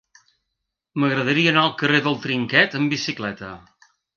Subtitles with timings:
[1.03, 3.53] M'agradaria anar al carrer del Trinquet amb bicicleta.